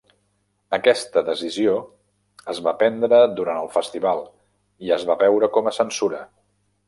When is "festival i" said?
3.77-4.95